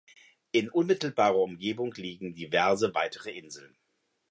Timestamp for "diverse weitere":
2.33-3.37